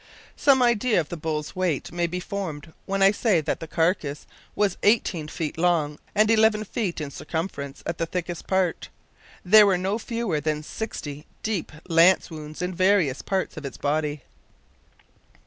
Some 0.35 0.63
idea 0.63 0.99
of 0.99 1.09
the 1.09 1.15
bull's 1.15 1.55
weight 1.55 1.91
may 1.91 2.07
be 2.07 2.19
formed 2.19 2.73
when 2.87 3.03
I 3.03 3.11
say 3.11 3.39
that 3.39 3.59
the 3.59 3.67
carcass 3.67 4.25
was 4.55 4.75
eighteen 4.81 5.27
feet 5.27 5.59
long 5.59 5.99
and 6.15 6.31
eleven 6.31 6.63
feet 6.63 6.99
in 6.99 7.11
circumference 7.11 7.83
at 7.85 7.99
the 7.99 8.07
thickest 8.07 8.47
part. 8.47 8.89
There 9.45 9.67
were 9.67 9.77
no 9.77 9.99
fewer 9.99 10.39
than 10.41 10.63
sixty 10.63 11.27
deep 11.43 11.71
lance 11.87 12.31
wounds 12.31 12.63
in 12.63 12.73
various 12.73 13.21
parts 13.21 13.57
of 13.57 13.63
its 13.63 13.77
body. 13.77 14.23